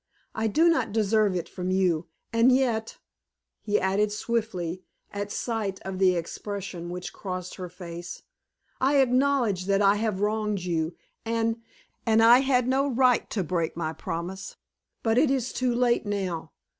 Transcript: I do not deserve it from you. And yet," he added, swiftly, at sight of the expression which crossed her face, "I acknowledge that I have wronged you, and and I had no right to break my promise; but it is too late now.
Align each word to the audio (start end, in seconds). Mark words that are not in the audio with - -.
I 0.33 0.47
do 0.47 0.67
not 0.67 0.91
deserve 0.93 1.35
it 1.35 1.47
from 1.47 1.69
you. 1.69 2.07
And 2.33 2.51
yet," 2.51 2.97
he 3.61 3.79
added, 3.79 4.11
swiftly, 4.11 4.81
at 5.11 5.31
sight 5.31 5.79
of 5.83 5.99
the 5.99 6.15
expression 6.15 6.89
which 6.89 7.13
crossed 7.13 7.53
her 7.57 7.69
face, 7.69 8.23
"I 8.79 8.95
acknowledge 8.97 9.65
that 9.67 9.79
I 9.83 9.97
have 9.97 10.19
wronged 10.21 10.61
you, 10.61 10.95
and 11.23 11.61
and 12.03 12.23
I 12.23 12.39
had 12.39 12.67
no 12.67 12.87
right 12.87 13.29
to 13.29 13.43
break 13.43 13.77
my 13.77 13.93
promise; 13.93 14.55
but 15.03 15.19
it 15.19 15.29
is 15.29 15.53
too 15.53 15.71
late 15.75 16.03
now. 16.07 16.51